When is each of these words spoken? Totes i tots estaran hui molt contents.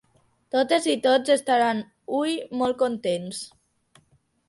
Totes 0.55 0.87
i 0.93 0.95
tots 1.03 1.35
estaran 1.35 1.83
hui 2.17 2.35
molt 2.65 2.83
contents. 2.83 3.47